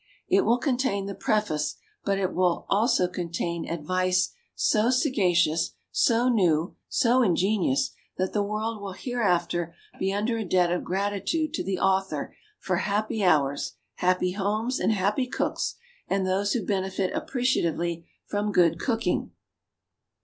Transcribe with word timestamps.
It 0.27 0.45
will 0.45 0.57
contain 0.57 1.05
the 1.05 1.13
preface, 1.13 1.75
but 2.03 2.17
it 2.17 2.33
will 2.33 2.65
also 2.69 3.07
contain 3.07 3.69
advice 3.69 4.31
so 4.55 4.89
sagacious, 4.89 5.75
so 5.91 6.27
new, 6.27 6.75
so 6.89 7.21
ingenius, 7.21 7.91
that 8.17 8.33
the 8.33 8.41
world 8.41 8.81
will 8.81 8.93
hereafter 8.93 9.75
be 9.99 10.11
under 10.11 10.37
a 10.39 10.43
debt 10.43 10.71
of 10.71 10.83
gratitude 10.83 11.53
to 11.53 11.63
the 11.63 11.77
author 11.77 12.35
for 12.57 12.77
happy 12.77 13.23
hours, 13.23 13.73
happy 13.97 14.31
homes, 14.31 14.79
and 14.79 14.91
happy 14.91 15.27
cooks 15.27 15.75
and 16.07 16.25
those 16.25 16.53
who 16.53 16.65
benefit 16.65 17.13
appreciatively 17.15 18.07
from 18.25 18.51
good 18.51 18.79
cook 18.79 19.05
ing. 19.05 19.29